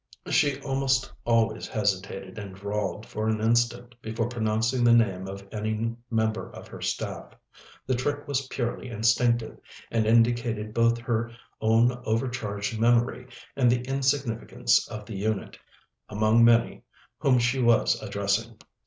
She 0.31 0.59
almost 0.61 1.13
always 1.25 1.67
hesitated 1.67 2.39
and 2.39 2.55
drawled 2.55 3.05
for 3.05 3.27
an 3.29 3.39
instant 3.39 3.93
before 4.01 4.27
pronouncing 4.29 4.83
the 4.83 4.95
name 4.95 5.27
of 5.27 5.47
any 5.51 5.95
member 6.09 6.49
of 6.55 6.67
her 6.69 6.81
staff. 6.81 7.35
The 7.85 7.93
trick 7.93 8.27
was 8.27 8.47
purely 8.47 8.89
instinctive, 8.89 9.59
and 9.91 10.07
indicated 10.07 10.73
both 10.73 10.97
her 10.97 11.29
own 11.61 11.91
overcharged 12.03 12.79
memory 12.79 13.27
and 13.55 13.71
the 13.71 13.83
insignificance 13.83 14.87
of 14.87 15.05
the 15.05 15.17
unit, 15.17 15.59
among 16.09 16.43
many, 16.43 16.81
whom 17.19 17.37
she 17.37 17.61
was 17.61 18.01
addressing. 18.01 18.57